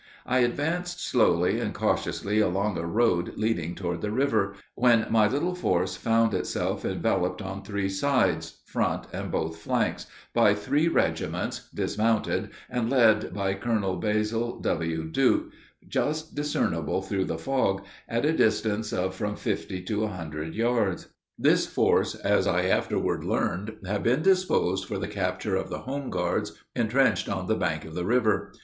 [0.25, 4.55] I advanced slowly and cautiously along a road leading toward the river,...
[4.73, 10.55] when my little force found itself enveloped on three sides front and both flanks by
[10.55, 15.51] three regiments, dismounted, and led by Colonel Basil [W.] Duke,
[15.87, 21.09] just discernible through the fog, at a distance of from fifty to a hundred yards.
[21.37, 26.09] This force, as I afterward learned, had been disposed for the capture of the home
[26.09, 28.51] guards, intrenched on the bank of the river.